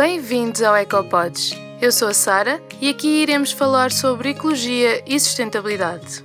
[0.00, 1.52] Bem-vindos ao Ecopods.
[1.78, 6.24] Eu sou a Sara e aqui iremos falar sobre ecologia e sustentabilidade.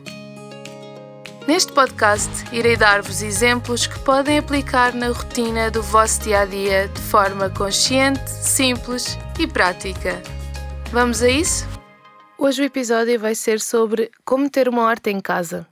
[1.46, 6.88] Neste podcast, irei dar-vos exemplos que podem aplicar na rotina do vosso dia a dia
[6.88, 10.24] de forma consciente, simples e prática.
[10.90, 11.68] Vamos a isso?
[12.38, 15.68] Hoje o episódio vai ser sobre como ter uma horta em casa.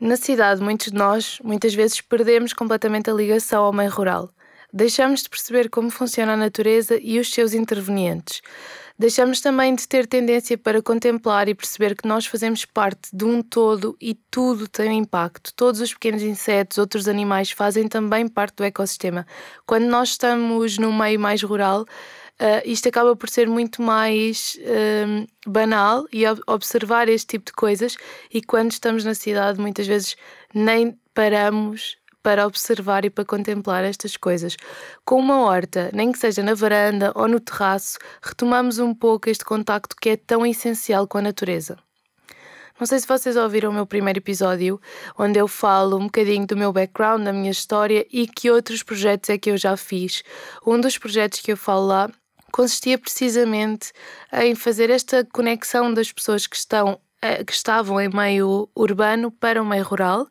[0.00, 4.28] Na cidade, muitos de nós muitas vezes perdemos completamente a ligação ao meio rural.
[4.72, 8.40] Deixamos de perceber como funciona a natureza e os seus intervenientes.
[8.98, 13.42] Deixamos também de ter tendência para contemplar e perceber que nós fazemos parte de um
[13.42, 15.52] todo e tudo tem impacto.
[15.54, 19.26] Todos os pequenos insetos, outros animais fazem também parte do ecossistema.
[19.66, 21.84] Quando nós estamos num meio mais rural,
[22.40, 27.96] Uh, isto acaba por ser muito mais uh, banal e observar este tipo de coisas,
[28.32, 30.16] e quando estamos na cidade, muitas vezes
[30.52, 34.56] nem paramos para observar e para contemplar estas coisas.
[35.04, 39.44] Com uma horta, nem que seja na varanda ou no terraço, retomamos um pouco este
[39.44, 41.76] contacto que é tão essencial com a natureza.
[42.78, 44.80] Não sei se vocês ouviram o meu primeiro episódio,
[45.16, 49.30] onde eu falo um bocadinho do meu background, da minha história e que outros projetos
[49.30, 50.22] é que eu já fiz.
[50.66, 52.10] Um dos projetos que eu falo lá
[52.50, 53.92] consistia precisamente
[54.32, 59.62] em fazer esta conexão das pessoas que estão eh, que estavam em meio urbano para
[59.62, 60.26] o meio rural,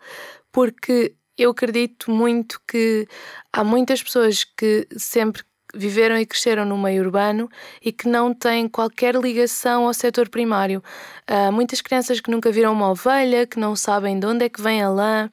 [0.51, 3.07] porque eu acredito muito que
[3.51, 7.49] há muitas pessoas que sempre viveram e cresceram no meio urbano
[7.81, 10.83] e que não têm qualquer ligação ao setor primário.
[11.27, 14.61] Há muitas crianças que nunca viram uma ovelha, que não sabem de onde é que
[14.61, 15.29] vem a lã,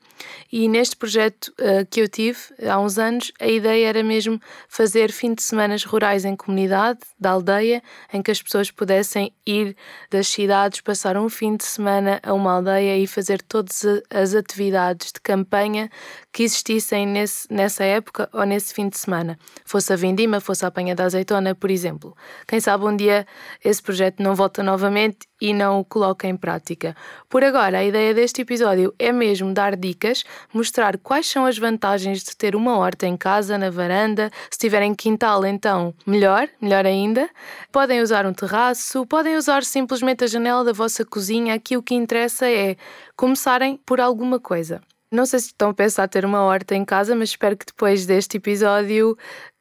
[0.51, 5.11] e neste projeto uh, que eu tive há uns anos, a ideia era mesmo fazer
[5.11, 9.77] fim de semanas rurais em comunidade, da aldeia, em que as pessoas pudessem ir
[10.11, 15.13] das cidades, passar um fim de semana a uma aldeia e fazer todas as atividades
[15.13, 15.91] de campanha
[16.33, 19.39] que existissem nesse, nessa época ou nesse fim de semana.
[19.65, 22.17] Fosse a vindima, fosse a apanha da azeitona, por exemplo.
[22.47, 23.27] Quem sabe um dia
[23.65, 26.97] esse projeto não volta novamente e não o coloca em prática.
[27.29, 32.23] Por agora, a ideia deste episódio é mesmo dar dicas, mostrar quais são as vantagens
[32.23, 34.31] de ter uma horta em casa, na varanda.
[34.51, 37.29] Se tiverem quintal, então melhor, melhor ainda.
[37.73, 41.55] Podem usar um terraço, podem usar simplesmente a janela da vossa cozinha.
[41.55, 42.77] Aqui o que interessa é
[43.17, 44.81] começarem por alguma coisa.
[45.11, 48.05] Não sei se estão a pensar ter uma horta em casa, mas espero que depois
[48.05, 49.17] deste episódio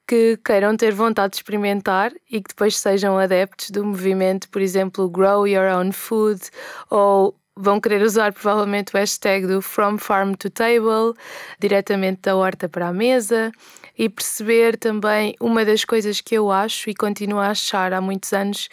[0.07, 5.09] que queiram ter vontade de experimentar e que depois sejam adeptos do movimento, por exemplo,
[5.09, 6.41] Grow Your Own Food
[6.89, 11.13] ou vão querer usar provavelmente o hashtag do From Farm to Table,
[11.59, 13.51] diretamente da horta para a mesa,
[13.97, 18.31] e perceber também uma das coisas que eu acho e continuo a achar há muitos
[18.31, 18.69] anos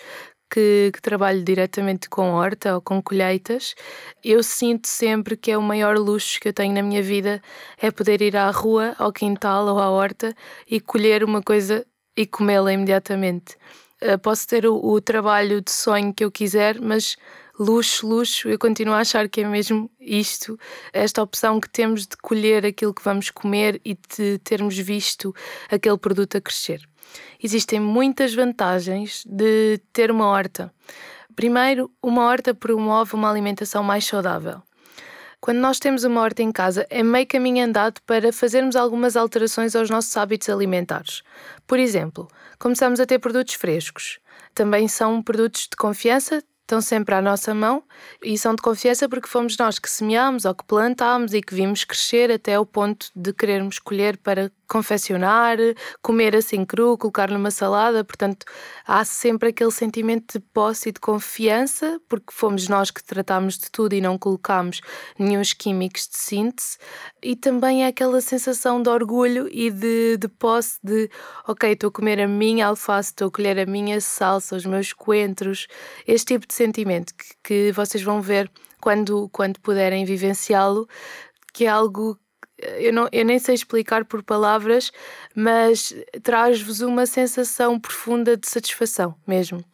[0.51, 3.75] que, que, trabalho diretamente com horta ou com colheitas,
[4.23, 7.43] eu sinto sempre que é o maior luxo que eu tenho na minha vida
[7.81, 10.35] é poder ir à rua, ao quintal ou à horta
[10.71, 11.85] e colher uma coisa
[12.17, 13.57] e comê-la imediatamente.
[14.03, 17.17] Uh, posso ter o, o trabalho de sonho que eu quiser, mas
[17.59, 20.59] luxo, luxo, eu continuo a achar que é mesmo isto,
[20.93, 25.35] esta opção que temos de colher aquilo que vamos comer e de termos visto
[25.71, 26.89] aquele produto a crescer
[27.43, 30.73] existem muitas vantagens de ter uma horta.
[31.35, 34.63] Primeiro, uma horta promove uma alimentação mais saudável.
[35.41, 39.77] Quando nós temos uma horta em casa, é meio caminho andado para fazermos algumas alterações
[39.77, 41.23] aos nossos hábitos alimentares.
[41.67, 42.29] Por exemplo,
[42.59, 44.21] começamos a ter produtos frescos.
[44.55, 47.85] Também são produtos de confiança, estão sempre à nossa mão
[48.23, 51.85] e são de confiança porque fomos nós que semeámos ou que plantámos e que vimos
[51.85, 55.57] crescer até o ponto de querermos colher para confeccionar,
[56.03, 58.03] comer assim cru, colocar numa salada.
[58.03, 58.45] Portanto,
[58.85, 63.71] há sempre aquele sentimento de posse e de confiança porque fomos nós que tratámos de
[63.71, 64.81] tudo e não colocámos
[65.17, 66.79] nenhum químicos de síntese.
[67.23, 71.09] E também é aquela sensação de orgulho e de, de posse de
[71.47, 74.93] ok, estou a comer a minha alface, estou a colher a minha salsa, os meus
[74.93, 75.69] coentros,
[76.07, 80.89] este tipo de sentimento que, que vocês vão ver quando, quando puderem vivenciá-lo,
[81.53, 82.19] que é algo
[82.59, 84.93] eu, não, eu nem sei explicar por palavras,
[85.35, 89.65] mas traz-vos uma sensação profunda de satisfação mesmo.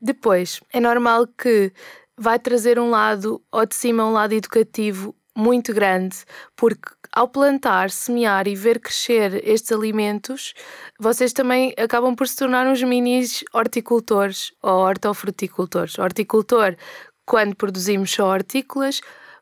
[0.00, 1.72] Depois, é normal que
[2.16, 6.16] vai trazer um lado, ou de cima um lado educativo muito grande,
[6.56, 10.52] porque ao plantar, semear e ver crescer estes alimentos,
[10.98, 15.98] vocês também acabam por se tornar uns minis horticultores ou hortofruticultores.
[15.98, 16.76] Horticultor,
[17.24, 19.00] quando produzimos só hortícolas,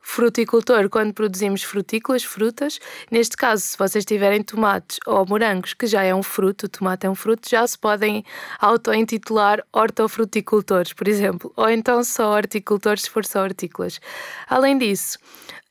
[0.08, 2.79] fruticultor quando produzimos frutícolas, frutas.
[3.11, 7.06] Neste caso, se vocês tiverem tomates ou morangos, que já é um fruto, o tomate
[7.06, 8.25] é um fruto, já se podem
[8.61, 14.00] auto-intitular hortofruticultores, por exemplo, ou então só horticultores se for só hortícolas.
[14.49, 15.19] Além disso,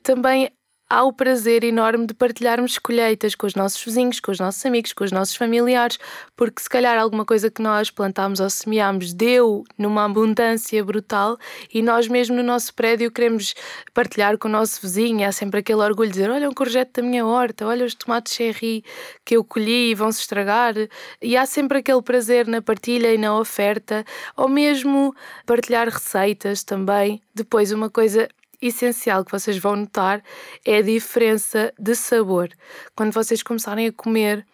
[0.04, 0.52] também
[0.90, 4.94] há o prazer enorme de partilharmos colheitas com os nossos vizinhos, com os nossos amigos,
[4.94, 5.98] com os nossos familiares,
[6.36, 11.38] porque se calhar alguma coisa que nós plantámos ou semeámos deu numa abundância brutal
[11.74, 13.56] e nós mesmo no nosso prédio queremos
[13.94, 15.28] partilhar com o nosso vizinho.
[15.28, 18.34] Há sempre aquele orgulho de dizer: Olha, um courgette da minha horta, olha os tomates
[18.34, 18.84] cherry
[19.24, 20.76] que eu colhi e vão se estragar.
[21.22, 24.06] E há sempre aquele prazer na partilha e na oferta,
[24.36, 25.16] ou mesmo
[25.46, 27.22] partilhar receitas também.
[27.34, 28.30] Depois, uma coisa
[28.68, 30.24] essencial que vocês vão notar
[30.64, 32.50] é a diferença de sabor.
[32.96, 34.46] Quando vocês começarem a comer,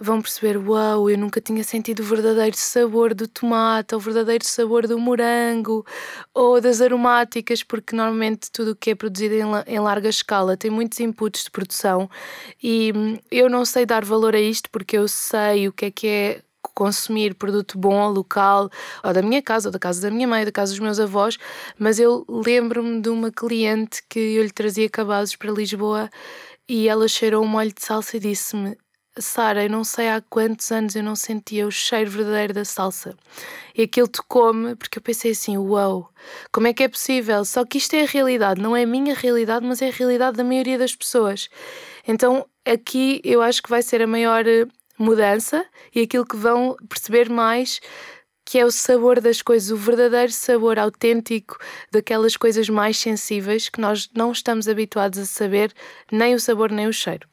[0.00, 4.44] vão perceber: uau, eu nunca tinha sentido o verdadeiro sabor do tomate, ou o verdadeiro
[4.46, 5.84] sabor do morango,
[6.34, 9.34] ou das aromáticas, porque normalmente tudo o que é produzido
[9.66, 12.10] em, larga escala tem muitos inputs de produção
[12.62, 15.90] e hum, eu não sei dar valor a isto porque eu sei o que é
[15.90, 16.42] que é
[16.78, 18.70] consumir produto bom, local,
[19.02, 21.36] ou da minha casa, ou da casa da minha mãe, da casa dos meus avós,
[21.76, 26.08] mas eu lembro-me de uma cliente que eu lhe trazia cabazes para Lisboa
[26.68, 28.76] e ela cheirou um molho de salsa e disse-me
[29.20, 33.16] Sara, eu não sei há quantos anos eu não sentia o cheiro verdadeiro da salsa.
[33.74, 36.08] E aquilo tocou-me porque eu pensei assim: uau, wow,
[36.52, 37.44] como é que é possível?
[37.44, 40.36] Só que isto é a realidade, não é a minha realidade, mas é a realidade
[40.36, 41.48] da maioria das pessoas.
[42.06, 44.44] Então aqui eu acho que vai ser a maior
[44.98, 45.64] mudança
[45.94, 47.80] e aquilo que vão perceber mais
[48.48, 51.58] que é o sabor das coisas, o verdadeiro sabor autêntico
[51.92, 55.70] daquelas coisas mais sensíveis que nós não estamos habituados a saber,
[56.10, 57.28] nem o sabor nem o cheiro.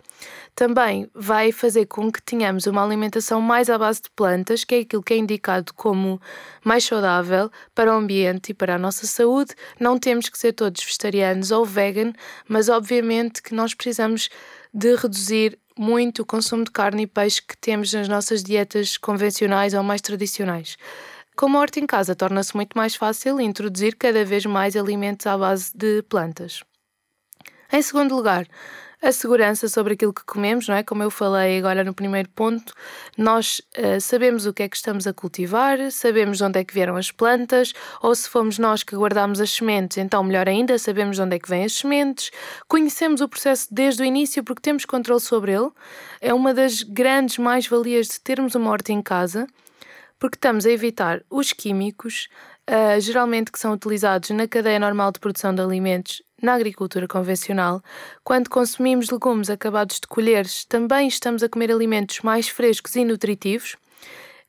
[0.54, 4.80] Também vai fazer com que tenhamos uma alimentação mais à base de plantas, que é
[4.80, 6.20] aquilo que é indicado como
[6.66, 9.56] mais saudável para o ambiente e para a nossa saúde.
[9.80, 12.12] Não temos que ser todos vegetarianos ou vegan,
[12.46, 14.30] mas obviamente que nós precisamos
[14.74, 19.74] de reduzir muito o consumo de carne e peixe que temos nas nossas dietas convencionais
[19.74, 20.78] ou mais tradicionais.
[21.36, 25.38] Como a horta em casa, torna-se muito mais fácil introduzir cada vez mais alimentos à
[25.38, 26.64] base de plantas.
[27.72, 28.48] Em segundo lugar,
[29.06, 30.82] a segurança sobre aquilo que comemos, não é?
[30.82, 32.74] Como eu falei agora no primeiro ponto,
[33.16, 36.74] nós uh, sabemos o que é que estamos a cultivar, sabemos de onde é que
[36.74, 37.72] vieram as plantas,
[38.02, 41.40] ou se fomos nós que guardamos as sementes, então melhor ainda, sabemos de onde é
[41.40, 42.32] que vêm as sementes,
[42.68, 45.70] conhecemos o processo desde o início porque temos controle sobre ele.
[46.20, 49.46] É uma das grandes mais-valias de termos uma horta em casa,
[50.18, 52.28] porque estamos a evitar os químicos,
[52.68, 57.82] uh, geralmente que são utilizados na cadeia normal de produção de alimentos na agricultura convencional,
[58.24, 63.76] quando consumimos legumes acabados de colher, também estamos a comer alimentos mais frescos e nutritivos.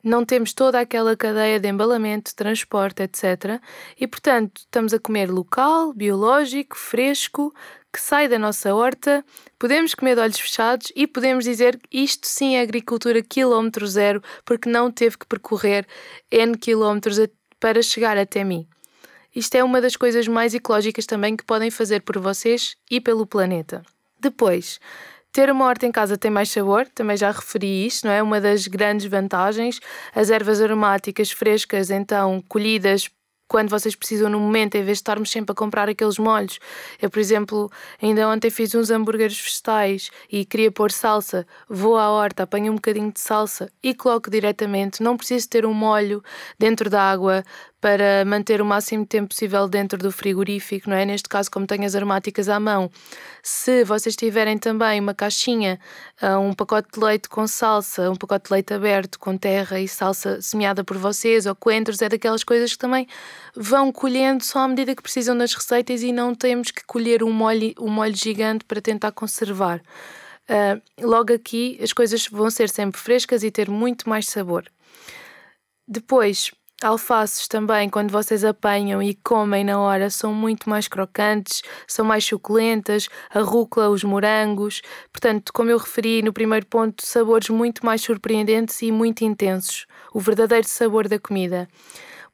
[0.03, 3.59] Não temos toda aquela cadeia de embalamento, transporte, etc.
[3.99, 7.53] E, portanto, estamos a comer local, biológico, fresco,
[7.91, 9.25] que sai da nossa horta.
[9.57, 14.21] Podemos comer de olhos fechados e podemos dizer que isto sim é agricultura quilómetro zero,
[14.45, 15.85] porque não teve que percorrer
[16.31, 17.17] N quilómetros
[17.59, 18.67] para chegar até mim.
[19.37, 23.23] Isto é uma das coisas mais ecológicas também que podem fazer por vocês e pelo
[23.23, 23.83] planeta.
[24.19, 24.79] Depois,
[25.31, 28.23] ter uma horta em casa tem mais sabor, também já referi isto, não é?
[28.23, 29.79] Uma das grandes vantagens.
[30.15, 33.11] As ervas aromáticas frescas, então colhidas
[33.47, 36.59] quando vocês precisam no momento, em vez de estarmos sempre a comprar aqueles molhos.
[37.01, 41.47] Eu, por exemplo, ainda ontem fiz uns hambúrgueres vegetais e queria pôr salsa.
[41.69, 45.01] Vou à horta, apanho um bocadinho de salsa e coloco diretamente.
[45.01, 46.21] Não preciso ter um molho
[46.59, 47.43] dentro da água
[47.87, 51.05] para manter o máximo tempo possível dentro do frigorífico, não é?
[51.05, 52.91] Neste caso, como tenho as aromáticas à mão,
[53.41, 55.79] se vocês tiverem também uma caixinha,
[56.21, 59.87] ah, um pacote de leite com salsa, um pacote de leite aberto com terra e
[59.87, 63.07] salsa semeada por vocês, ou coentros, é daquelas coisas que também
[63.55, 67.31] vão colhendo só à medida que precisam das receitas e não temos que colher um
[67.31, 69.79] molho, um molho gigante para tentar conservar.
[70.49, 74.65] Uh, logo aqui as coisas vão ser sempre frescas e ter muito mais sabor.
[75.87, 76.51] Depois,
[76.83, 82.23] Alfaces também, quando vocês apanham e comem na hora, são muito mais crocantes, são mais
[82.23, 84.83] suculentas, a rúcula, os morangos.
[85.11, 89.87] Portanto, como eu referi no primeiro ponto, sabores muito mais surpreendentes e muito intensos.
[90.13, 91.67] O verdadeiro sabor da comida.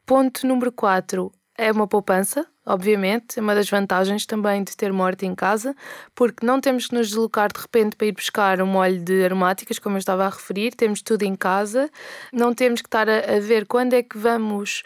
[0.05, 5.25] Ponto número 4 é uma poupança, obviamente, é uma das vantagens também de ter morte
[5.25, 5.75] em casa,
[6.15, 9.79] porque não temos que nos deslocar de repente para ir buscar um molho de aromáticas,
[9.79, 11.89] como eu estava a referir, temos tudo em casa,
[12.31, 14.83] não temos que estar a, a ver quando é que vamos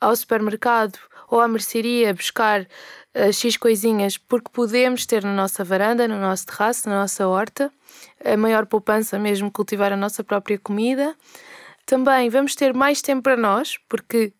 [0.00, 6.08] ao supermercado ou à mercearia buscar uh, X coisinhas, porque podemos ter na nossa varanda,
[6.08, 7.70] no nosso terraço, na nossa horta,
[8.24, 11.14] a maior poupança mesmo cultivar a nossa própria comida.
[11.84, 14.32] Também vamos ter mais tempo para nós, porque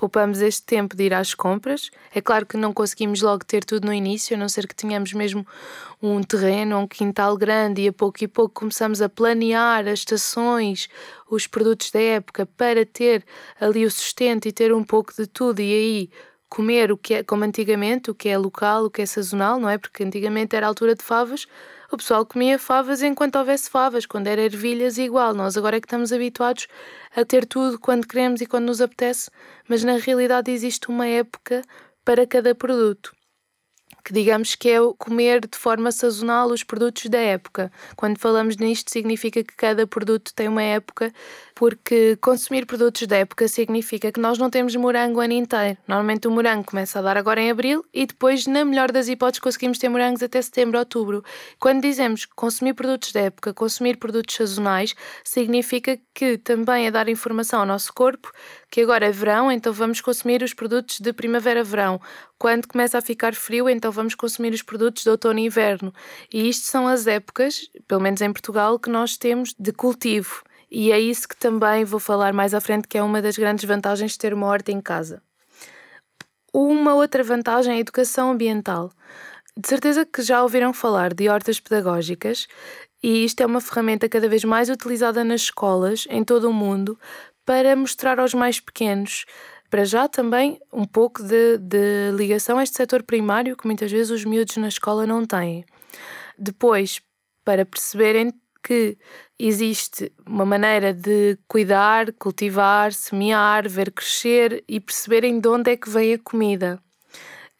[0.00, 1.90] poupamos este tempo de ir às compras.
[2.14, 5.12] É claro que não conseguimos logo ter tudo no início, a não ser que tenhamos
[5.12, 5.46] mesmo
[6.00, 10.88] um terreno, um quintal grande e a pouco e pouco começamos a planear as estações,
[11.30, 13.22] os produtos da época para ter
[13.60, 16.10] ali o sustento e ter um pouco de tudo e aí
[16.48, 19.68] comer o que é, como antigamente, o que é local, o que é sazonal, não
[19.68, 19.76] é?
[19.76, 21.46] Porque antigamente era a altura de favas,
[21.90, 25.34] o pessoal comia favas enquanto houvesse favas, quando era ervilhas igual.
[25.34, 26.68] Nós agora é que estamos habituados
[27.14, 29.30] a ter tudo quando queremos e quando nos apetece,
[29.68, 31.62] mas na realidade existe uma época
[32.04, 33.12] para cada produto
[34.04, 37.70] que digamos que é comer de forma sazonal os produtos da época.
[37.96, 41.12] Quando falamos nisto, significa que cada produto tem uma época,
[41.60, 45.76] porque consumir produtos da época significa que nós não temos morango o ano inteiro.
[45.86, 49.40] Normalmente o morango começa a dar agora em abril e depois, na melhor das hipóteses,
[49.40, 51.22] conseguimos ter morangos até setembro, outubro.
[51.58, 57.60] Quando dizemos consumir produtos da época, consumir produtos sazonais, significa que também é dar informação
[57.60, 58.32] ao nosso corpo
[58.70, 62.00] que agora é verão, então vamos consumir os produtos de primavera-verão.
[62.38, 65.92] Quando começa a ficar frio, então vamos consumir os produtos de outono e inverno.
[66.32, 70.42] E isto são as épocas, pelo menos em Portugal, que nós temos de cultivo.
[70.70, 73.64] E é isso que também vou falar mais à frente, que é uma das grandes
[73.64, 75.22] vantagens de ter uma horta em casa.
[76.52, 78.90] Uma outra vantagem é a educação ambiental.
[79.56, 82.46] De certeza que já ouviram falar de hortas pedagógicas
[83.02, 86.98] e isto é uma ferramenta cada vez mais utilizada nas escolas em todo o mundo
[87.44, 89.24] para mostrar aos mais pequenos,
[89.68, 94.10] para já também um pouco de, de ligação a este setor primário que muitas vezes
[94.10, 95.64] os miúdos na escola não têm.
[96.38, 97.00] Depois,
[97.44, 98.96] para perceberem que
[99.38, 105.88] existe uma maneira de cuidar, cultivar, semear, ver crescer e perceberem de onde é que
[105.88, 106.82] vem a comida.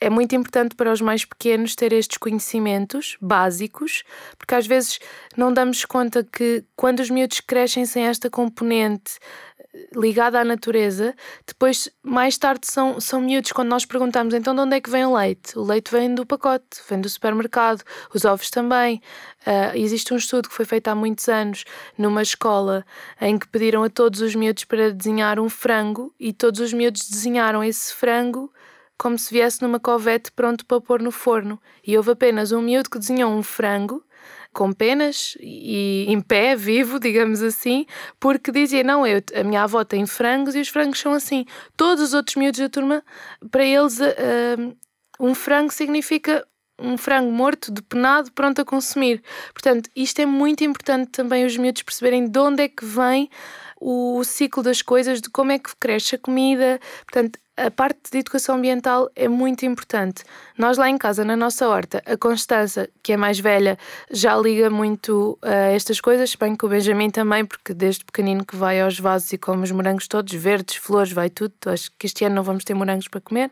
[0.02, 4.02] É muito importante para os mais pequenos ter estes conhecimentos básicos,
[4.38, 4.98] porque às vezes
[5.36, 9.18] não damos conta que quando os miúdos crescem sem esta componente
[9.94, 11.14] ligada à natureza,
[11.46, 13.52] depois, mais tarde, são, são miúdos.
[13.52, 16.26] Quando nós perguntamos então de onde é que vem o leite, o leite vem do
[16.26, 19.00] pacote, vem do supermercado, os ovos também.
[19.46, 21.64] Uh, existe um estudo que foi feito há muitos anos
[21.96, 22.84] numa escola
[23.20, 27.08] em que pediram a todos os miúdos para desenhar um frango e todos os miúdos
[27.08, 28.52] desenharam esse frango
[28.98, 31.58] como se viesse numa covete pronto para pôr no forno.
[31.86, 34.04] E houve apenas um miúdo que desenhou um frango
[34.52, 37.86] com penas e em pé, vivo, digamos assim,
[38.18, 41.44] porque dizia: Não, eu, a minha avó tem frangos e os frangos são assim.
[41.76, 43.04] Todos os outros miúdos da turma,
[43.50, 44.76] para eles, uh,
[45.18, 46.46] um frango significa
[46.80, 49.22] um frango morto, depenado, pronto a consumir.
[49.52, 53.28] Portanto, isto é muito importante também os miúdos perceberem de onde é que vem
[53.80, 56.78] o ciclo das coisas, de como é que cresce a comida.
[57.10, 60.22] Portanto, a parte de educação ambiental é muito importante.
[60.56, 63.78] Nós lá em casa, na nossa horta, a Constança, que é mais velha,
[64.10, 68.56] já liga muito a estas coisas, bem que o Benjamin também, porque desde pequenino que
[68.56, 71.54] vai aos vasos e come os morangos todos, verdes, flores, vai tudo.
[71.66, 73.50] Acho que este ano não vamos ter morangos para comer,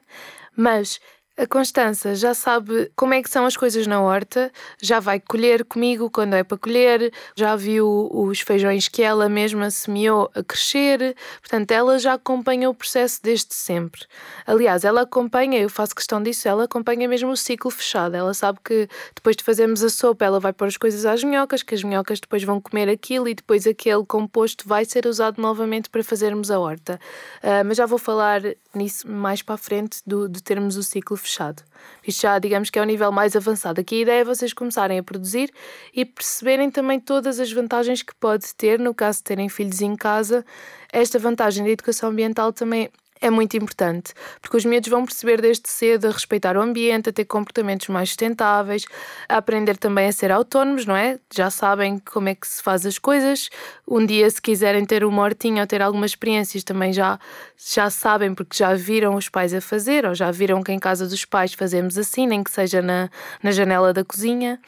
[0.57, 1.01] mas
[1.38, 4.50] a Constança já sabe como é que são as coisas na horta,
[4.83, 9.71] já vai colher comigo quando é para colher, já viu os feijões que ela mesma
[9.71, 14.04] semeou a crescer, portanto, ela já acompanha o processo desde sempre.
[14.45, 18.16] Aliás, ela acompanha, eu faço questão disso, ela acompanha mesmo o ciclo fechado.
[18.16, 21.62] Ela sabe que depois de fazermos a sopa, ela vai pôr as coisas às minhocas,
[21.62, 25.88] que as minhocas depois vão comer aquilo e depois aquele composto vai ser usado novamente
[25.88, 26.99] para fazermos a horta.
[27.45, 28.42] Uh, mas já vou falar
[28.75, 31.63] nisso mais para a frente do, de termos o ciclo fechado fechado.
[32.07, 33.81] Isto já, digamos que é o nível mais avançado.
[33.81, 35.53] Aqui a ideia é vocês começarem a produzir
[35.95, 39.95] e perceberem também todas as vantagens que pode ter no caso de terem filhos em
[39.95, 40.45] casa.
[40.93, 45.69] Esta vantagem da educação ambiental também é muito importante, porque os miúdos vão perceber desde
[45.69, 48.85] cedo a respeitar o ambiente, a ter comportamentos mais sustentáveis,
[49.29, 51.19] a aprender também a ser autónomos, não é?
[51.35, 53.49] Já sabem como é que se faz as coisas.
[53.87, 57.19] Um dia, se quiserem ter uma hortinha ou ter algumas experiências, também já,
[57.57, 61.07] já sabem, porque já viram os pais a fazer, ou já viram que em casa
[61.07, 63.11] dos pais fazemos assim, nem que seja na,
[63.43, 64.61] na janela da cozinha.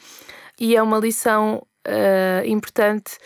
[0.59, 3.17] E é uma lição uh, importante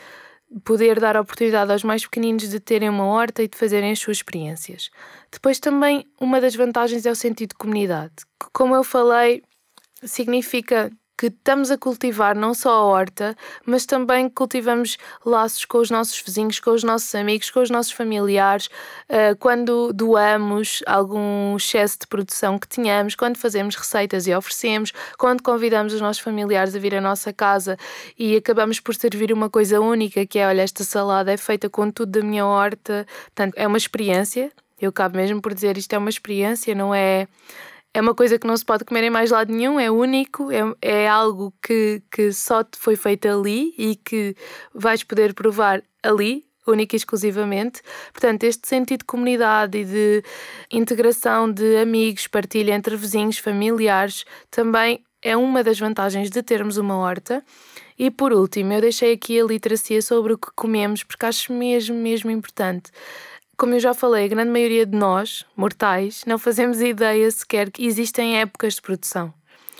[0.63, 3.99] poder dar a oportunidade aos mais pequeninos de terem uma horta e de fazerem as
[3.99, 4.89] suas experiências.
[5.31, 9.43] Depois também uma das vantagens é o sentido de comunidade, que como eu falei,
[10.03, 15.89] significa que estamos a cultivar não só a horta, mas também cultivamos laços com os
[15.89, 18.67] nossos vizinhos, com os nossos amigos, com os nossos familiares,
[19.09, 25.41] uh, quando doamos algum excesso de produção que tínhamos, quando fazemos receitas e oferecemos, quando
[25.41, 27.77] convidamos os nossos familiares a vir à nossa casa
[28.17, 31.89] e acabamos por servir uma coisa única, que é, olha, esta salada é feita com
[31.89, 33.05] tudo da minha horta.
[33.25, 34.51] Portanto, é uma experiência.
[34.79, 37.27] Eu cabe mesmo por dizer isto é uma experiência, não é
[37.95, 40.59] é uma coisa que não se pode comer em mais lado nenhum, é único, é,
[40.81, 44.35] é algo que, que só te foi feito ali e que
[44.73, 47.81] vais poder provar ali, única e exclusivamente.
[48.11, 50.23] Portanto, este sentido de comunidade e de
[50.69, 56.97] integração de amigos, partilha entre vizinhos, familiares, também é uma das vantagens de termos uma
[56.97, 57.41] horta.
[57.97, 61.95] E por último, eu deixei aqui a literacia sobre o que comemos, porque acho mesmo,
[61.95, 62.91] mesmo importante
[63.57, 67.85] Como eu já falei, a grande maioria de nós, mortais, não fazemos ideia sequer que
[67.85, 69.33] existem épocas de produção.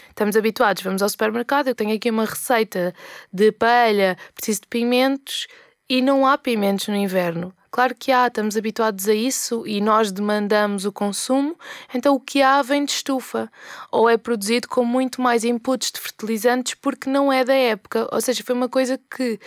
[0.07, 2.93] Estamos habituados, vamos ao supermercado, eu tenho aqui uma receita
[3.33, 5.47] de paella, preciso de pimentos
[5.89, 7.53] e não há pimentos no inverno.
[7.69, 11.59] Claro que há, estamos habituados a isso e nós demandamos o consumo,
[11.93, 13.51] então o que há vem de estufa
[13.91, 18.21] ou é produzido com muito mais inputs de fertilizantes porque não é da época, ou
[18.21, 19.37] seja, foi uma coisa que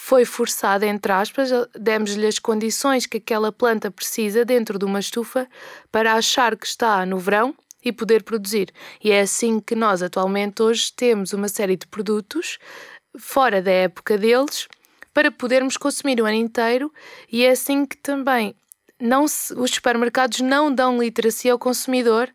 [0.00, 5.46] foi forçada, entre aspas, demos-lhe as condições que aquela planta precisa dentro de uma estufa
[5.90, 8.72] para achar que está no verão e poder produzir.
[9.02, 12.58] E é assim que nós atualmente hoje temos uma série de produtos
[13.18, 14.66] fora da época deles
[15.12, 16.92] para podermos consumir o ano inteiro
[17.30, 18.54] e é assim que também
[19.00, 22.32] não se, os supermercados não dão literacia ao consumidor,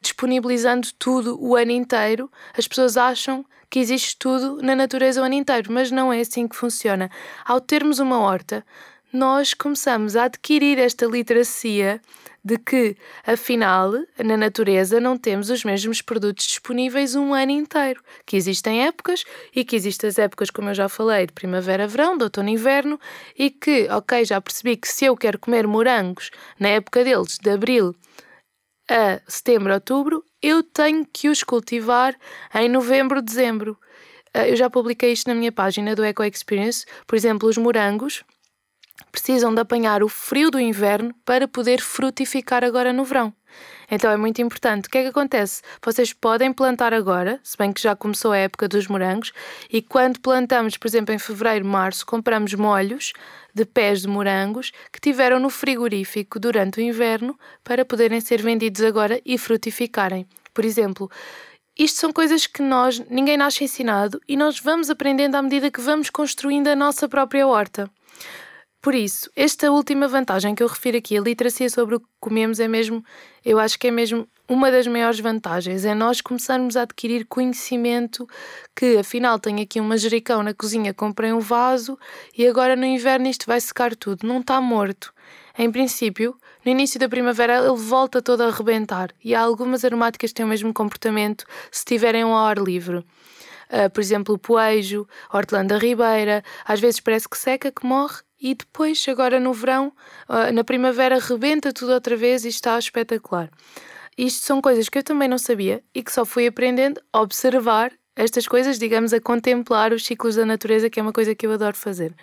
[0.00, 2.30] disponibilizando tudo o ano inteiro.
[2.56, 6.48] As pessoas acham que existe tudo na natureza o ano inteiro, mas não é assim
[6.48, 7.10] que funciona.
[7.44, 8.64] Ao termos uma horta,
[9.12, 12.00] nós começamos a adquirir esta literacia
[12.42, 18.36] de que, afinal, na natureza não temos os mesmos produtos disponíveis um ano inteiro, que
[18.36, 22.24] existem épocas e que existem as épocas, como eu já falei, de primavera, verão, de
[22.24, 22.98] outono, inverno,
[23.38, 27.50] e que, ok, já percebi que se eu quero comer morangos na época deles, de
[27.50, 27.94] abril
[28.90, 32.16] a setembro, outubro, eu tenho que os cultivar
[32.52, 33.78] em novembro, dezembro.
[34.34, 36.84] Ah, eu já publiquei isto na minha página do Eco Experience.
[37.06, 38.24] Por exemplo, os morangos
[39.12, 43.32] precisam de apanhar o frio do inverno para poder frutificar agora no verão.
[43.90, 44.86] Então é muito importante.
[44.86, 45.62] O que é que acontece?
[45.84, 49.32] Vocês podem plantar agora, se bem que já começou a época dos morangos,
[49.70, 53.12] e quando plantamos, por exemplo, em fevereiro, março, compramos molhos
[53.54, 58.82] de pés de morangos que tiveram no frigorífico durante o inverno para poderem ser vendidos
[58.82, 60.26] agora e frutificarem.
[60.52, 61.10] Por exemplo,
[61.78, 65.80] isto são coisas que nós, ninguém nasce ensinado e nós vamos aprendendo à medida que
[65.80, 67.90] vamos construindo a nossa própria horta.
[68.82, 72.58] Por isso, esta última vantagem que eu refiro aqui, a literacia sobre o que comemos,
[72.60, 73.04] é mesmo,
[73.44, 78.28] eu acho que é mesmo uma das maiores vantagens, é nós começarmos a adquirir conhecimento
[78.74, 81.96] que, afinal, tenho aqui um manjericão na cozinha, comprei um vaso
[82.36, 85.14] e agora no inverno isto vai secar tudo, não está morto.
[85.56, 90.30] Em princípio, no início da primavera ele volta todo a arrebentar e há algumas aromáticas
[90.30, 92.96] que têm o mesmo comportamento se estiverem ao ar livre.
[92.96, 97.86] Uh, por exemplo, o poejo, a hortelã da ribeira, às vezes parece que seca, que
[97.86, 99.92] morre e depois, agora no verão,
[100.26, 103.50] ah, na primavera, rebenta tudo outra vez e está espetacular.
[104.20, 107.90] Isto são coisas que eu também não sabia e que só fui aprendendo a observar
[108.14, 111.52] estas coisas, digamos, a contemplar os ciclos da natureza, que é uma coisa que eu
[111.52, 112.14] adoro fazer.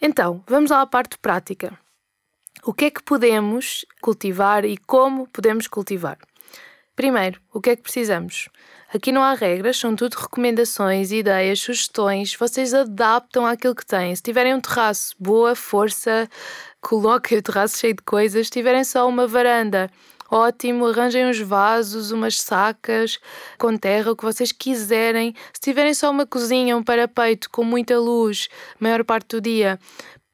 [0.00, 1.78] Então, vamos lá à parte prática.
[2.64, 6.16] O que é que podemos cultivar e como podemos cultivar?
[6.96, 8.48] Primeiro, o que é que precisamos?
[8.94, 12.34] Aqui não há regras, são tudo recomendações, ideias, sugestões.
[12.34, 14.16] Vocês adaptam àquilo que têm.
[14.16, 16.26] Se tiverem um terraço, boa força,
[16.80, 18.46] coloquem o terraço cheio de coisas.
[18.46, 19.90] Se tiverem só uma varanda,
[20.32, 23.18] ótimo, arranjem uns vasos, umas sacas
[23.58, 25.34] com terra, o que vocês quiserem.
[25.52, 28.48] Se tiverem só uma cozinha, um parapeito com muita luz,
[28.80, 29.78] maior parte do dia,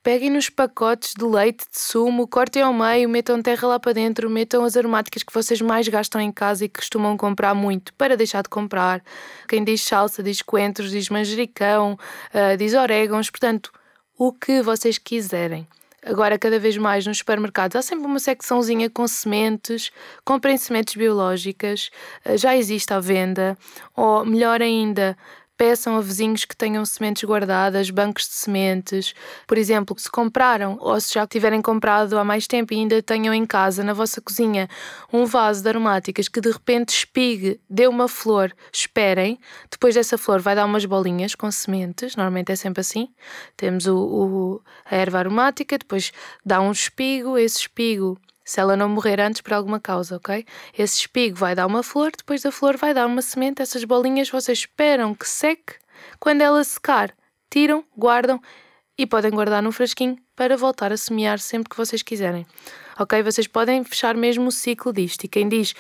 [0.01, 4.31] Peguem nos pacotes de leite, de sumo, cortem ao meio, metam terra lá para dentro,
[4.31, 8.17] metam as aromáticas que vocês mais gastam em casa e que costumam comprar muito para
[8.17, 9.03] deixar de comprar.
[9.47, 11.99] Quem diz salsa, diz coentros, diz manjericão,
[12.33, 13.71] uh, diz orégãos, portanto,
[14.17, 15.69] o que vocês quiserem.
[16.09, 19.93] Agora, cada vez mais nos supermercados, há sempre uma secçãozinha com sementes,
[20.25, 21.91] comprem sementes biológicas,
[22.25, 23.59] ah, já existe à venda,
[23.95, 25.15] ou melhor ainda,
[25.59, 29.13] peçam a vizinhos que tenham sementes guardadas, bancos de sementes.
[29.45, 33.35] Por exemplo, se compraram ou se já tiverem comprado há mais tempo e ainda tenham
[33.35, 34.69] em casa, na vossa cozinha,
[35.13, 39.39] um vaso de aromáticas que de repente espigue, dê uma flor, esperem.
[39.69, 43.09] Depois dessa flor vai dar umas bolinhas com sementes, normalmente é sempre assim.
[43.57, 46.13] Temos o, o a erva aromática, depois
[46.47, 48.17] dá um espigo, esse espigo
[48.49, 50.43] se ela não morrer antes por alguma causa, ok?
[50.73, 53.61] Esse espigo vai dar uma flor, depois da flor vai dar uma semente.
[53.61, 55.75] Essas bolinhas vocês esperam que seque.
[56.19, 57.15] Quando ela secar,
[57.51, 58.41] tiram, guardam
[58.97, 62.47] e podem guardar num frasquinho para voltar a semear sempre que vocês quiserem.
[62.99, 63.23] Ok?
[63.23, 65.25] Vocês podem fechar mesmo o ciclo disto.
[65.25, 65.75] E quem diz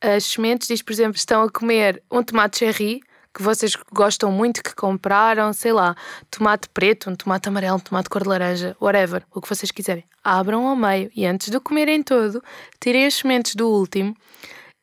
[0.00, 3.00] as sementes, diz, por exemplo, estão a comer um tomate cherry
[3.34, 5.96] que vocês gostam muito, que compraram, sei lá,
[6.30, 10.04] tomate preto, um tomate amarelo, um tomate cor de laranja, whatever, o que vocês quiserem.
[10.22, 12.42] Abram ao meio e antes de comerem todo,
[12.80, 14.14] tirem as sementes do último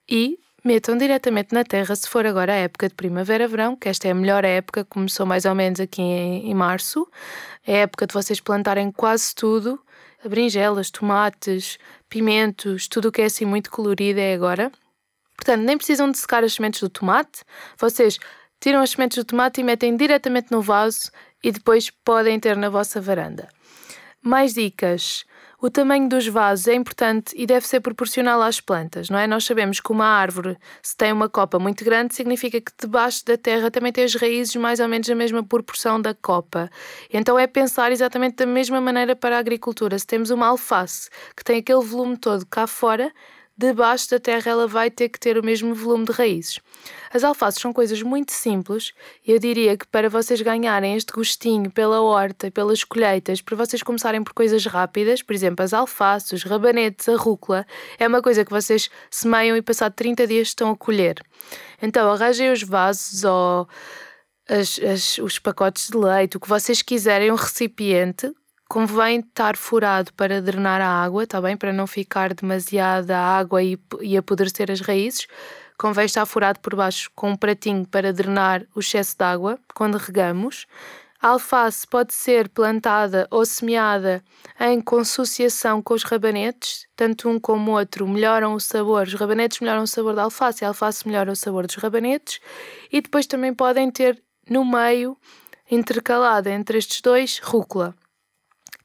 [0.10, 4.12] e metam diretamente na terra se for agora a época de primavera-verão, que esta é
[4.12, 7.08] a melhor época, começou mais ou menos aqui em, em março.
[7.66, 9.80] É a época de vocês plantarem quase tudo,
[10.28, 11.78] berinjelas, tomates,
[12.10, 14.72] pimentos, tudo o que é assim muito colorido é agora.
[15.38, 17.44] Portanto, nem precisam de secar as sementes do tomate.
[17.78, 18.20] Vocês
[18.60, 21.12] tiram as sementes do tomate e metem diretamente no vaso
[21.44, 23.48] e depois podem ter na vossa varanda.
[24.22, 25.24] Mais dicas.
[25.62, 29.28] O tamanho dos vasos é importante e deve ser proporcional às plantas, não é?
[29.28, 33.38] Nós sabemos que uma árvore, se tem uma copa muito grande, significa que debaixo da
[33.38, 36.70] terra também tem as raízes mais ou menos da mesma proporção da copa.
[37.12, 40.00] Então é pensar exatamente da mesma maneira para a agricultura.
[40.00, 43.12] Se temos uma alface que tem aquele volume todo cá fora,
[43.60, 46.60] debaixo da terra ela vai ter que ter o mesmo volume de raízes.
[47.14, 48.94] As alfaces são coisas muito simples
[49.28, 53.84] e eu diria que para vocês ganharem este gostinho pela horta pelas colheitas, para vocês
[53.84, 57.66] começarem por coisas rápidas, por exemplo, as alfaces, os rabanetes, a rúcula,
[57.98, 61.22] é uma coisa que vocês semeiam e passado 30 dias estão a colher.
[61.82, 63.68] Então arranjem os vasos ou
[64.48, 68.34] as, as, os pacotes de leite, o que vocês quiserem, um recipiente
[68.70, 71.58] Convém estar furado para drenar a água, está bem?
[71.58, 75.26] Para não ficar demasiada água e, e apodrecer as raízes.
[75.76, 79.98] Convém estar furado por baixo com um pratinho para drenar o excesso de água quando
[79.98, 80.68] regamos.
[81.20, 84.24] A alface pode ser plantada ou semeada
[84.60, 89.08] em consociação com os rabanetes, tanto um como o outro melhoram o sabor.
[89.08, 92.40] Os rabanetes melhoram o sabor da alface a alface melhora o sabor dos rabanetes.
[92.92, 95.18] E depois também podem ter no meio,
[95.72, 97.96] intercalada entre estes dois, rúcula.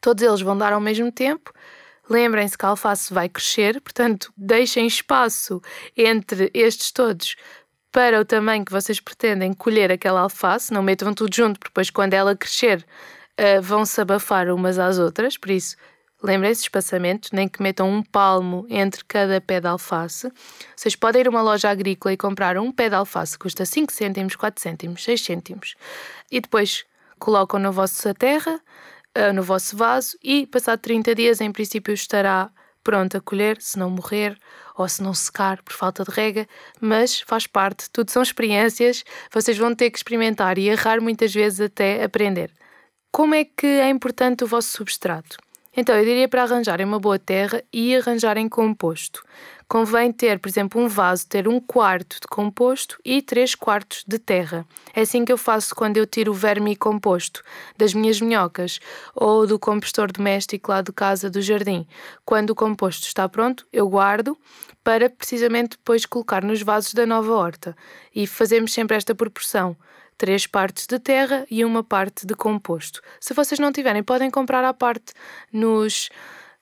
[0.05, 1.51] Todos eles vão dar ao mesmo tempo.
[2.11, 5.62] Lembrem-se que a alface vai crescer, portanto, deixem espaço
[5.97, 7.37] entre estes todos
[7.90, 10.75] para o tamanho que vocês pretendem colher aquela alface.
[10.75, 12.85] Não metam tudo junto, porque depois, quando ela crescer,
[13.40, 15.38] uh, vão-se abafar umas às outras.
[15.38, 15.75] Por isso,
[16.23, 20.31] lembrem-se de espaçamento, nem que metam um palmo entre cada pé de alface.
[20.77, 23.90] Vocês podem ir a uma loja agrícola e comprar um pé de alface, custa 5
[23.90, 25.75] cêntimos, 4 cêntimos, 6 cêntimos.
[26.31, 26.85] E depois
[27.19, 28.61] colocam na vossa terra,
[29.16, 32.50] uh, no vosso vaso e, passado 30 dias, em princípio, estará
[32.83, 34.38] pronto a colher, se não morrer
[34.77, 36.46] ou se não secar por falta de rega,
[36.81, 41.61] mas faz parte, tudo são experiências, vocês vão ter que experimentar e errar muitas vezes
[41.61, 42.53] até aprender.
[43.11, 45.38] Como é que é importante o vosso substrato?
[45.77, 49.24] Então, eu diria para arranjarem uma boa terra e arranjarem composto
[49.74, 54.20] convém ter, por exemplo, um vaso, ter um quarto de composto e três quartos de
[54.20, 54.64] terra.
[54.94, 57.42] É assim que eu faço quando eu tiro o verme composto
[57.76, 58.78] das minhas minhocas
[59.16, 61.88] ou do compostor doméstico lá de casa do jardim.
[62.24, 64.38] Quando o composto está pronto, eu guardo
[64.84, 67.76] para precisamente depois colocar nos vasos da nova horta.
[68.14, 69.76] E fazemos sempre esta proporção
[70.16, 73.02] três partes de terra e uma parte de composto.
[73.18, 75.12] Se vocês não tiverem, podem comprar à parte
[75.52, 76.10] nos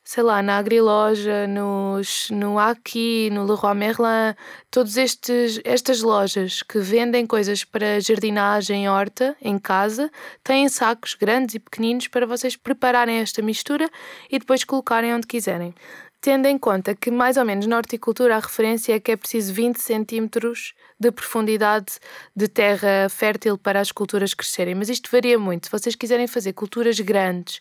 [0.04, 4.34] sei lá, na Agriloja, nos, no Aqui, no Leroy Merlin,
[4.70, 10.10] todas estas lojas que vendem coisas para jardinagem, horta, em casa,
[10.42, 13.88] têm sacos grandes e pequeninos para vocês prepararem esta mistura
[14.30, 15.74] e depois colocarem onde quiserem.
[16.20, 19.52] Tendo em conta que, mais ou menos, na horticultura a referência é que é preciso
[19.52, 21.98] 20 centímetros de profundidade
[22.34, 25.66] de terra fértil para as culturas crescerem, mas isto varia muito.
[25.66, 27.60] Se vocês quiserem fazer culturas grandes,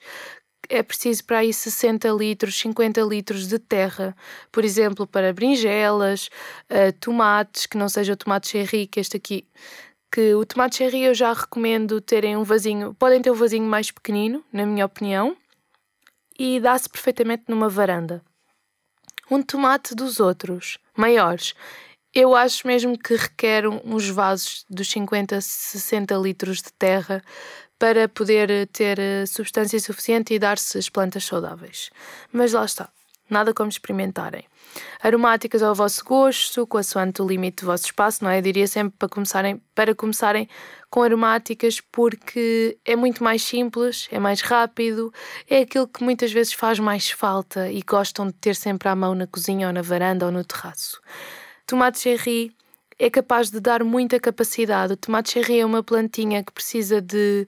[0.72, 4.16] é preciso para aí 60 litros, 50 litros de terra,
[4.52, 6.30] por exemplo, para berinjelas,
[6.70, 9.46] uh, tomates, que não seja o tomate cherry, que este aqui,
[10.10, 13.92] que o tomate cherry eu já recomendo terem um vasinho, podem ter um vasinho mais
[13.92, 15.36] pequenino, na minha opinião,
[16.40, 18.24] e dá-se perfeitamente numa varanda.
[19.30, 21.54] Um tomate dos outros, maiores,
[22.14, 27.22] eu acho mesmo que requer uns vasos dos 50 a 60 litros de terra
[27.82, 31.90] para poder ter eh, substância suficiente e dar-se as plantas saudáveis.
[32.32, 32.90] Mas lá está,
[33.28, 34.46] nada como experimentarem.
[35.02, 36.82] Aromáticas ao vosso gosto, com a
[37.20, 38.38] o limite do vosso espaço, não é?
[38.38, 40.48] Eu diria sempre para começarem, para começarem
[40.92, 45.12] com aromáticas porque é muito mais simples, é mais rápido,
[45.50, 49.16] é aquilo que muitas vezes faz mais falta e gostam de ter sempre à mão
[49.16, 51.02] na cozinha ou na varanda ou no terraço.
[51.66, 52.56] Tomate cherry
[53.02, 54.94] é capaz de dar muita capacidade.
[54.94, 57.48] O tomate cherry é uma plantinha que precisa de,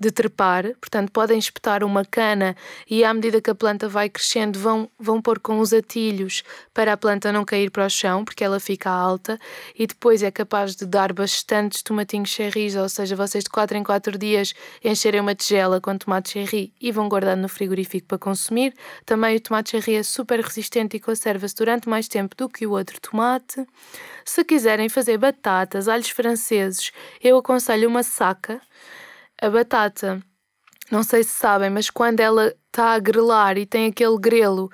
[0.00, 2.56] de trepar, portanto, podem espetar uma cana
[2.88, 6.94] e, à medida que a planta vai crescendo, vão, vão pôr com os atilhos para
[6.94, 9.38] a planta não cair para o chão, porque ela fica alta,
[9.78, 13.82] e depois é capaz de dar bastantes tomatinhos cherrys, ou seja, vocês de 4 em
[13.82, 18.72] 4 dias encherem uma tigela com tomate cherry e vão guardando no frigorífico para consumir.
[19.04, 22.70] Também o tomate cherry é super resistente e conserva-se durante mais tempo do que o
[22.70, 23.66] outro tomate.
[24.24, 28.60] Se quiserem fazer batatas, alhos franceses, eu aconselho uma saca.
[29.42, 30.22] A batata,
[30.90, 34.70] não sei se sabem, mas quando ela está a grelar e tem aquele grelo,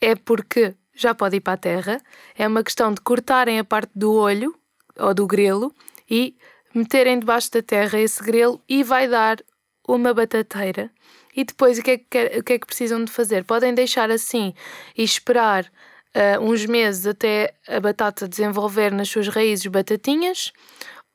[0.00, 2.00] é porque já pode ir para a terra.
[2.38, 4.54] É uma questão de cortarem a parte do olho
[4.96, 5.74] ou do grelo
[6.08, 6.36] e
[6.72, 9.38] meterem debaixo da terra esse grelo e vai dar
[9.86, 10.90] uma batateira.
[11.36, 13.44] E depois o que, é que, o que é que precisam de fazer?
[13.44, 14.54] Podem deixar assim
[14.96, 15.68] e esperar
[16.14, 20.52] uh, uns meses até a batata desenvolver nas suas raízes batatinhas,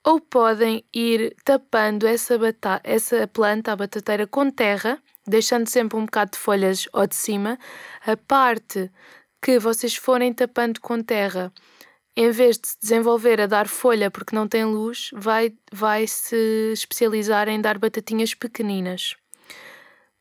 [0.03, 2.35] ou podem ir tapando essa,
[2.83, 7.57] essa planta, a batateira, com terra deixando sempre um bocado de folhas ao de cima.
[8.05, 8.91] A parte
[9.41, 11.53] que vocês forem tapando com terra,
[12.15, 16.73] em vez de se desenvolver a dar folha porque não tem luz, vai, vai se
[16.73, 19.15] especializar em dar batatinhas pequeninas.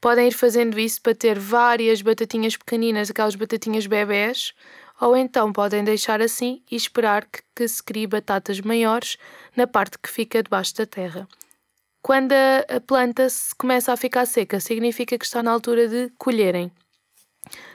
[0.00, 4.52] Podem ir fazendo isso para ter várias batatinhas pequeninas, aquelas batatinhas bebés,
[5.00, 9.16] ou então podem deixar assim e esperar que, que se crie batatas maiores
[9.56, 11.28] na parte que fica debaixo da terra.
[12.00, 16.11] Quando a, a planta se começa a ficar seca, significa que está na altura de
[16.16, 16.70] colherem.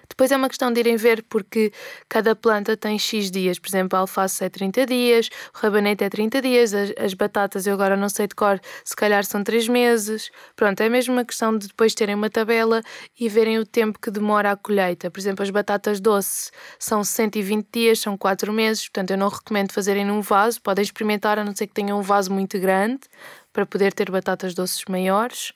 [0.08, 1.72] Depois é uma questão de irem ver porque
[2.10, 3.60] cada planta tem X dias.
[3.60, 7.66] Por exemplo, a alface é 30 dias, o rabanete é 30 dias, as, as, batatas
[7.66, 10.30] eu agora não sei de cor, se calhar são 3 meses.
[10.56, 12.82] Pronto, é mesmo uma questão de depois terem uma tabela
[13.20, 15.10] e verem o tempo que demora a colheita.
[15.10, 19.72] Por exemplo, as batatas doce são 120 dias, são 4 meses, portanto eu não recomendo
[19.72, 20.62] fazerem num vaso.
[20.62, 23.02] Podem experimentar, a não ser que tenham um vaso muito grande
[23.52, 25.54] para poder ter batatas doces maiores.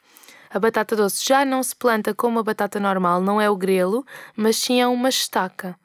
[0.50, 4.06] A batata doce já não se planta como a batata normal, não é o grelo,
[4.36, 5.78] mas sim é uma estaca.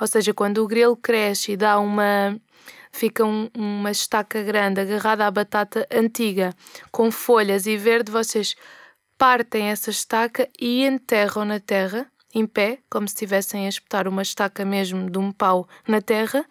[0.00, 2.36] Ou seja, quando o grelo cresce e dá uma.
[2.90, 6.54] fica um, uma estaca grande agarrada à batata antiga,
[6.90, 8.54] com folhas e verde, vocês
[9.16, 14.22] partem essa estaca e enterram na terra, em pé, como se estivessem a espetar uma
[14.22, 16.44] estaca mesmo de um pau na terra,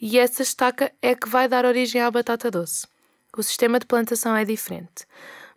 [0.00, 2.88] e essa estaca é que vai dar origem à batata doce.
[3.36, 5.06] O sistema de plantação é diferente.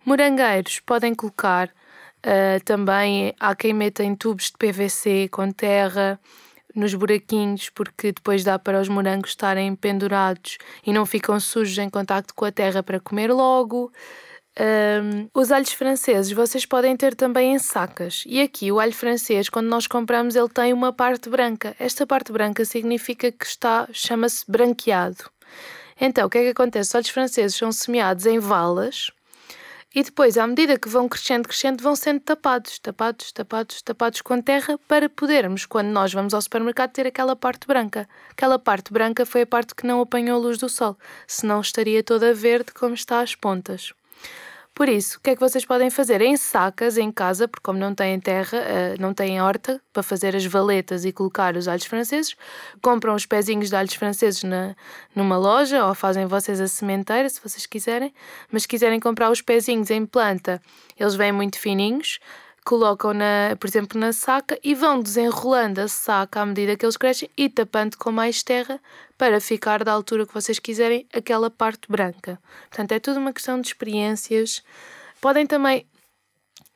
[0.06, 6.20] Morangueiros podem colocar uh, também, há quem meta em tubos de PVC com terra
[6.76, 11.90] nos buraquinhos, porque depois dá para os morangos estarem pendurados e não ficam sujos em
[11.90, 13.92] contacto com a terra para comer logo.
[14.60, 18.24] Um, os alhos franceses vocês podem ter também em sacas.
[18.26, 21.76] E aqui o alho francês, quando nós compramos, ele tem uma parte branca.
[21.80, 25.30] Esta parte branca significa que está, chama-se branqueado.
[26.00, 26.90] Então, o que é que acontece?
[26.90, 29.12] Os alhos franceses são semeados em valas
[29.94, 34.40] e depois, à medida que vão crescendo, crescendo, vão sendo tapados, tapados, tapados, tapados com
[34.40, 38.08] terra para podermos, quando nós vamos ao supermercado, ter aquela parte branca.
[38.30, 42.04] Aquela parte branca foi a parte que não apanhou a luz do sol, senão estaria
[42.04, 43.92] toda verde como está às pontas.
[44.80, 46.22] Por isso, o que é que vocês podem fazer?
[46.22, 50.38] Em sacas, em casa, porque como não têm terra, eh, não têm horta para fazer
[50.38, 52.34] as valetas e colocar os alhos franceses,
[52.82, 54.74] compram os pezinhos de alhos franceses na,
[55.14, 58.14] numa loja ou fazem vocês a sementeira, se vocês quiserem.
[58.50, 60.62] Mas se quiserem comprar os pezinhos em planta,
[60.98, 62.18] eles vêm muito fininhos
[62.64, 66.98] colocam, na, por exemplo, na saca e vão desenrolando a saca à medida que eles
[66.98, 68.80] crescem e tapando com mais terra
[69.18, 72.40] para ficar da altura que vocês quiserem aquela parte branca.
[72.70, 74.64] Portanto, é tudo uma questão de experiências.
[75.20, 75.86] Podem também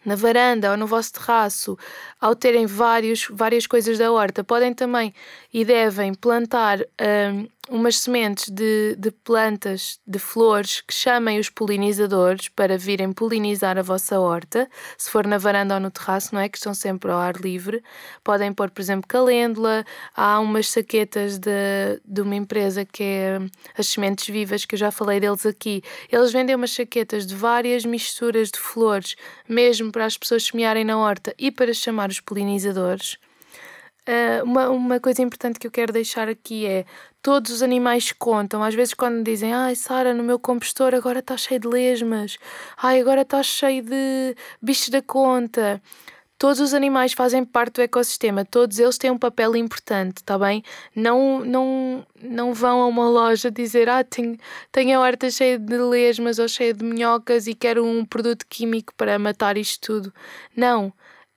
[0.05, 1.77] na varanda ou no vosso terraço,
[2.19, 5.13] ao terem vários, várias coisas da horta, podem também
[5.53, 12.49] e devem plantar um, umas sementes de, de plantas, de flores que chamem os polinizadores
[12.49, 16.49] para virem polinizar a vossa horta, se for na varanda ou no terraço, não é?
[16.49, 17.81] Que estão sempre ao ar livre.
[18.23, 19.85] Podem pôr, por exemplo, calêndula.
[20.15, 23.39] Há umas saquetas de, de uma empresa que é
[23.77, 25.81] as Sementes Vivas, que eu já falei deles aqui.
[26.11, 29.15] Eles vendem umas saquetas de várias misturas de flores,
[29.47, 33.17] mesmo para as pessoas semearem na horta e para chamar os polinizadores.
[34.05, 36.85] Uh, uma, uma coisa importante que eu quero deixar aqui é
[37.23, 38.61] todos os animais contam.
[38.61, 42.37] Às vezes, quando dizem, ai Sara, no meu compostor agora está cheio de lesmas,
[42.77, 45.81] ai agora está cheio de bichos da conta.
[46.37, 50.61] Todos os animais fazem parte do ecossistema, todos eles têm um papel importante, está bem?
[50.93, 54.37] Não, não, não vão a uma loja dizer, ah, tenho,
[54.69, 58.93] tenho a horta cheia de lesmas ou cheia de minhocas e quero um produto químico
[58.97, 60.13] para matar isto tudo.
[60.55, 60.87] Não,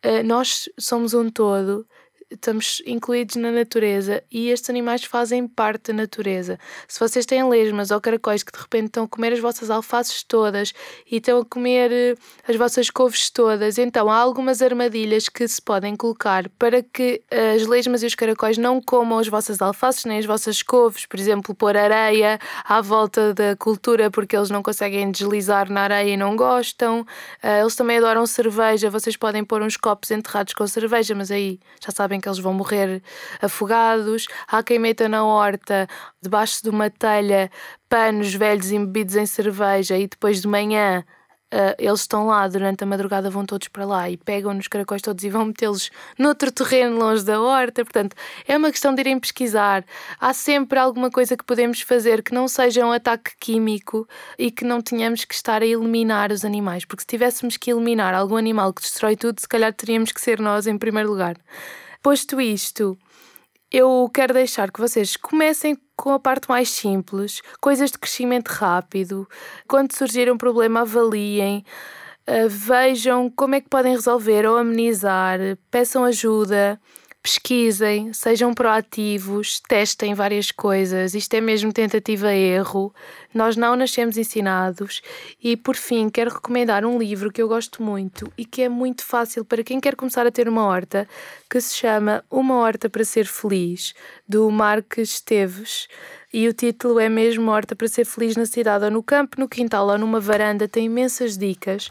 [0.05, 1.87] uh, nós somos um todo
[2.31, 6.59] estamos incluídos na natureza e estes animais fazem parte da natureza.
[6.89, 10.23] Se vocês têm lesmas ou caracóis que de repente estão a comer as vossas alfaces
[10.23, 10.73] todas
[11.11, 12.15] e estão a comer eh,
[12.47, 17.67] as vossas couves todas, então há algumas armadilhas que se podem colocar para que as
[17.67, 21.55] lesmas e os caracóis não comam as vossas alfaces nem as vossas couves, por exemplo,
[21.55, 26.37] pôr areia à volta da cultura porque eles não conseguem deslizar na areia e não
[26.37, 27.07] gostam.
[27.43, 31.61] Eh, eles também adoram cerveja, vocês podem pôr uns copos enterrados com cerveja, mas aí
[31.81, 33.03] já sabem sabem que eles vão morrer
[33.41, 34.27] afogados.
[34.49, 35.87] Há quem meta na horta,
[36.21, 37.51] debaixo de uma telha,
[37.89, 41.05] panos velhos embebidos em cerveja e depois de manhã
[41.55, 45.01] Uh, eles estão lá durante a madrugada, vão todos para lá e pegam nos caracóis
[45.01, 47.85] todos e vão metê-los noutro terreno longe da horta.
[47.85, 48.17] Portanto,
[48.49, 49.85] é uma questão de irem pesquisar.
[50.21, 54.65] Há sempre alguma coisa que podemos fazer que não seja um ataque químico e que
[54.65, 58.73] não tenhamos que estar a eliminar os animais, porque se tivéssemos que eliminar algum animal
[58.73, 61.37] que destrói tudo, se calhar teríamos que ser nós em primeiro lugar.
[62.03, 62.97] Posto isto,
[63.71, 69.29] eu quero deixar que vocês comecem com a parte mais simples, coisas de crescimento rápido.
[69.67, 71.65] Quando surgir um problema, avaliem.
[72.29, 75.39] uh, vejam como é que podem resolver ou amenizar,
[75.71, 76.81] peçam ajuda,
[77.27, 81.13] pesquisem, sejam proativos, testem várias coisas.
[81.13, 82.95] Isto é mesmo tentativa-erro.
[83.35, 85.03] Nós não nascemos ensinados.
[85.43, 89.05] E por fim, quero recomendar um livro que eu gosto muito e que é muito
[89.05, 91.09] fácil para quem quer começar a ter uma horta,
[91.51, 93.93] que se chama Uma Horta para Ser Feliz,
[94.29, 95.89] do Marques Esteves.
[96.33, 99.49] E o título é mesmo Horta para Ser Feliz na cidade ou no campo, no
[99.49, 100.69] quintal ou numa varanda.
[100.69, 101.91] Tem imensas dicas.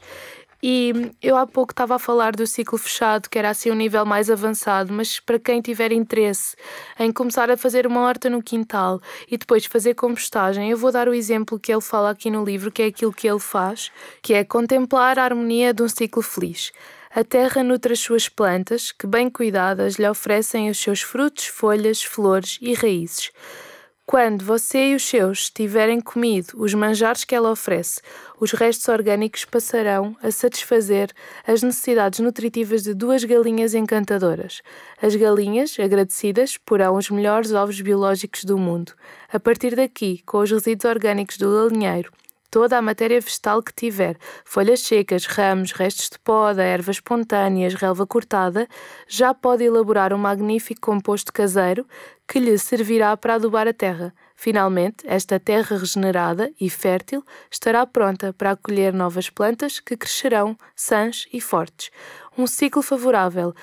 [0.67, 4.04] E eu há pouco estava a falar do ciclo fechado, que era assim um nível
[4.04, 6.56] mais avançado, mas para quem tiver interesse
[6.97, 8.99] em começar a fazer uma horta no quintal
[9.30, 12.71] e depois fazer compostagem, eu vou dar o exemplo que ele fala aqui no livro,
[12.71, 13.91] que é aquilo que ele faz,
[14.23, 16.71] que é contemplar a harmonia de um ciclo feliz.
[17.13, 22.01] A terra nutre as suas plantas, que bem cuidadas lhe oferecem os seus frutos, folhas,
[22.01, 23.32] flores e raízes.
[24.07, 28.01] Quando você e os seus tiverem comido os manjares que ela oferece,
[28.39, 31.11] os restos orgânicos passarão a satisfazer
[31.45, 34.61] as necessidades nutritivas de duas galinhas encantadoras.
[35.01, 38.93] As galinhas, agradecidas, porão os melhores ovos biológicos do mundo.
[39.33, 42.11] A partir daqui, com os resíduos orgânicos do galinheiro,
[42.49, 48.05] toda a matéria vegetal que tiver, folhas secas, ramos, restos de poda, ervas espontâneas, relva
[48.05, 48.67] cortada,
[49.08, 51.86] já pode elaborar um magnífico composto caseiro
[52.27, 54.13] que lhe servirá para adubar a terra.
[54.36, 61.25] Finalmente, esta terra regenerada e fértil estará pronta para acolher novas plantas que crescerão sãs
[61.31, 61.89] e fortes.
[62.38, 63.53] Um ciclo favorável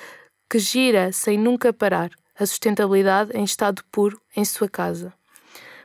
[0.49, 5.13] que gira sem nunca parar, a sustentabilidade em estado puro em sua casa.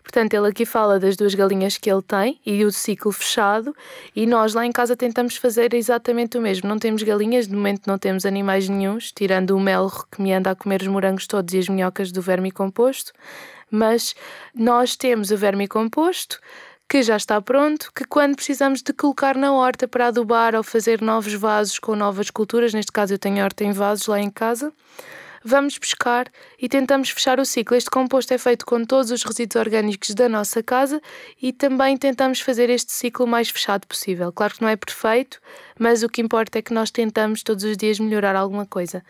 [0.09, 3.77] Portanto, ele aqui fala das duas galinhas que ele tem e o ciclo fechado,
[4.17, 6.67] e nós lá em casa tentamos fazer exatamente o mesmo.
[6.67, 10.53] Não temos galinhas, de momento não temos animais nenhums, tirando o melro que me anda
[10.53, 13.13] a comer os morangos todos e as minhocas do verme composto,
[13.71, 14.15] mas
[14.55, 16.41] nós temos o verme composto
[16.89, 21.03] que já está pronto, que quando precisamos de colocar na horta para adubar ou fazer
[21.03, 24.73] novos vasos com novas culturas, neste caso eu tenho horta em vasos lá em casa,
[25.45, 26.27] vamos pescar
[26.61, 27.77] e tentamos fechar o ciclo.
[27.77, 31.01] Este composto é feito com todos os resíduos orgânicos da nossa casa
[31.41, 34.33] e também tentamos fazer este ciclo o mais fechado possível.
[34.33, 35.41] Claro que não é perfeito,
[35.79, 39.03] mas o que importa é que nós tentamos todos os dias melhorar alguma coisa.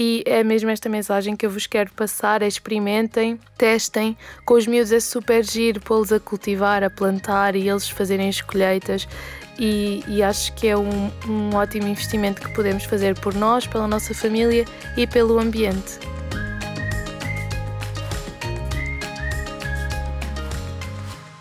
[0.00, 4.16] E é mesmo esta mensagem que eu vos quero passar: experimentem, testem.
[4.44, 8.40] Com os miúdos é super giro pô-los a cultivar, a plantar e eles fazerem as
[8.40, 9.08] colheitas
[9.58, 13.88] e, e acho que é um, um ótimo investimento que podemos fazer por nós, pela
[13.88, 14.64] nossa família
[14.96, 15.98] e pelo ambiente.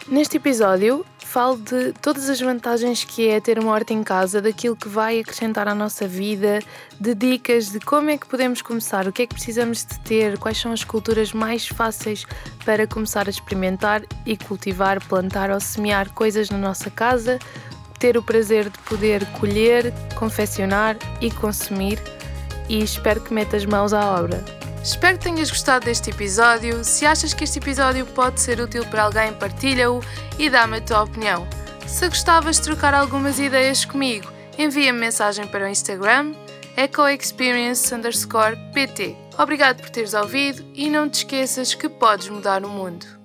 [0.08, 4.76] Neste episódio, falo de todas as vantagens que é ter uma horta em casa, daquilo
[4.76, 6.60] que vai acrescentar à nossa vida,
[7.00, 10.38] de dicas de como é que podemos começar, o que é que precisamos de ter,
[10.40, 12.26] quais são as culturas mais fáceis
[12.64, 17.38] para começar a experimentar e cultivar, plantar ou semear coisas na nossa casa,
[18.00, 22.02] ter o prazer de poder colher, confeccionar e consumir
[22.70, 24.44] e espero que metas mãos à obra.
[24.84, 26.84] Espero que tenhas gostado deste episódio.
[26.84, 30.02] Se achas que este episódio pode ser útil para alguém, partilha-o
[30.40, 31.48] e dá-me a tua opinião.
[31.86, 36.34] Se gostavas de trocar algumas ideias comigo, envia-me mensagem para o Instagram
[36.78, 39.18] ecoexperience_pt.
[39.38, 43.17] Obrigado por teres ouvido e não te esqueças que podes mudar o mundo.